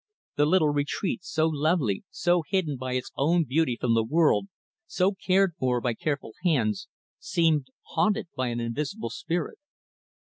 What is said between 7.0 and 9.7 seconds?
seemed haunted by an invisible spirit.